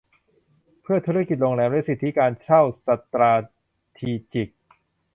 [0.81, 3.33] เพื่อธุรกิจโรงแรมและสิทธิการเช่าสตรา
[3.97, 4.49] ทีจิก